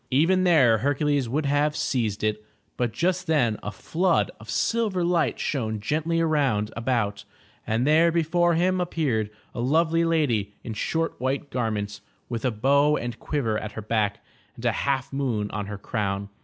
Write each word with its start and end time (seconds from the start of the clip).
Even 0.09 0.45
there 0.45 0.79
Hercules 0.79 1.29
would 1.29 1.45
have 1.45 1.75
seized 1.77 2.23
it, 2.23 2.43
but 2.75 2.91
just 2.91 3.27
then 3.27 3.59
a 3.61 3.71
flood 3.71 4.31
of 4.39 4.49
silver 4.49 5.03
light 5.03 5.39
shone 5.39 5.79
gently 5.79 6.17
roimd 6.17 6.71
about, 6.75 7.23
and 7.67 7.85
there 7.85 8.11
before 8.11 8.55
him 8.55 8.81
appeared 8.81 9.29
a 9.53 9.59
lovely 9.61 10.03
lady 10.03 10.55
in 10.63 10.73
short 10.73 11.13
white 11.21 11.51
garments, 11.51 12.01
with 12.29 12.43
a 12.43 12.49
bow 12.49 12.97
and 12.97 13.19
quiver 13.19 13.59
at 13.59 13.73
her 13.73 13.81
back 13.83 14.25
and 14.55 14.65
a 14.65 14.71
half 14.71 15.13
moon 15.13 15.51
on 15.51 15.67
her 15.67 15.77
crown. 15.77 16.29